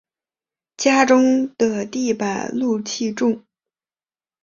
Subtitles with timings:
[0.77, 3.45] 家中的地板露气重